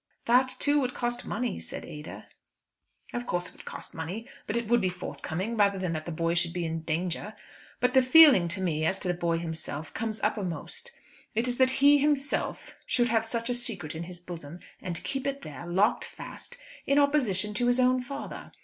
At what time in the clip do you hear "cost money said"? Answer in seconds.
0.95-1.85